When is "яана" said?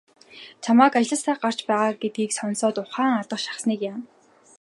3.91-4.03